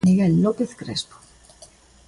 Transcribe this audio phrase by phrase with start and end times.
[0.07, 1.15] Miguel López Crespo.